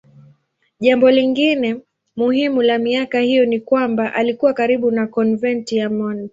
Jambo 0.79 1.11
lingine 1.11 1.77
muhimu 2.15 2.61
la 2.61 2.77
miaka 2.77 3.19
hiyo 3.19 3.45
ni 3.45 3.59
kwamba 3.59 4.13
alikuwa 4.13 4.53
karibu 4.53 4.91
na 4.91 5.07
konventi 5.07 5.77
ya 5.77 5.89
Mt. 5.89 6.29